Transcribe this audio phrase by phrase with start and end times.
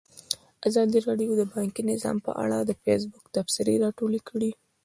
[0.67, 4.51] ازادي راډیو د بانکي نظام په اړه د فیسبوک تبصرې راټولې کړي.